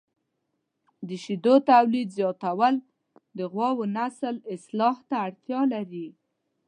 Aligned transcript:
د 1.07 1.09
شیدو 1.23 1.53
تولید 1.71 2.07
زیاتول 2.17 2.75
د 3.37 3.39
غواوو 3.51 3.83
نسل 3.97 4.35
اصلاح 4.55 4.95
ته 5.09 5.15
اړتیا 5.27 5.61
لري. 5.73 6.07